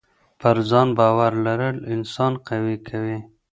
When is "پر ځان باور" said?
0.39-1.31